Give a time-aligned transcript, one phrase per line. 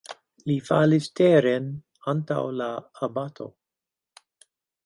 [0.45, 1.69] Li falis teren
[2.13, 2.71] antaŭ la
[3.09, 3.51] abato.